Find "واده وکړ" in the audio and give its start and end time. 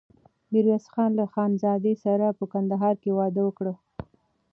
3.19-3.67